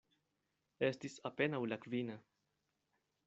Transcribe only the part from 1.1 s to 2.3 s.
apenaŭ la kvina.